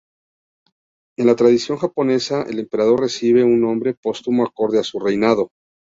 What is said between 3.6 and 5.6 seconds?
nombre póstumo acorde a su reinado.